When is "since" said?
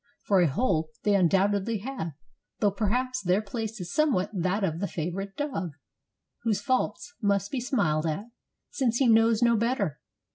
8.71-8.97